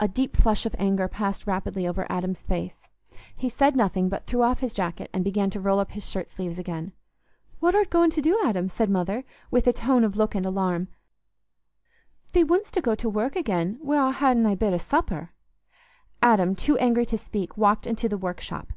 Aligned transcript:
A 0.00 0.08
deep 0.08 0.34
flush 0.34 0.64
of 0.64 0.74
anger 0.78 1.08
passed 1.08 1.46
rapidly 1.46 1.86
over 1.86 2.06
Adam's 2.08 2.40
face. 2.40 2.78
He 3.36 3.50
said 3.50 3.76
nothing, 3.76 4.08
but 4.08 4.24
threw 4.26 4.40
off 4.42 4.60
his 4.60 4.72
jacket 4.72 5.10
and 5.12 5.22
began 5.22 5.50
to 5.50 5.60
roll 5.60 5.78
up 5.78 5.90
his 5.90 6.08
shirt 6.08 6.26
sleeves 6.30 6.56
again. 6.58 6.92
"What 7.60 7.74
art 7.74 7.90
goin' 7.90 8.08
to 8.12 8.22
do, 8.22 8.40
Adam?" 8.42 8.68
said 8.70 8.88
the 8.88 8.94
mother, 8.94 9.24
with 9.50 9.66
a 9.66 9.72
tone 9.74 10.04
and 10.04 10.16
look 10.16 10.34
of 10.34 10.46
alarm. 10.46 10.88
"Thee 12.32 12.44
wouldstna 12.46 12.80
go 12.80 12.94
to 12.94 13.10
work 13.10 13.36
again, 13.36 13.78
wi'out 13.82 14.14
ha'in 14.20 14.42
thy 14.42 14.54
bit 14.54 14.72
o' 14.72 14.78
supper?" 14.78 15.32
Adam, 16.22 16.54
too 16.56 16.78
angry 16.78 17.04
to 17.04 17.18
speak, 17.18 17.54
walked 17.58 17.86
into 17.86 18.08
the 18.08 18.16
workshop. 18.16 18.72